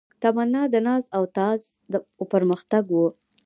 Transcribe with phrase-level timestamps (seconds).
[0.21, 1.61] تمنا د ناز او تاز
[2.19, 2.97] و پرمختګ و